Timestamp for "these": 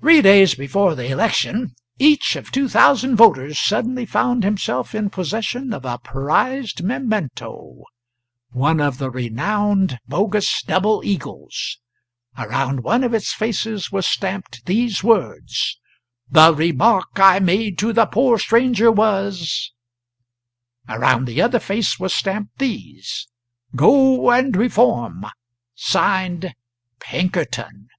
14.66-15.04, 22.58-23.28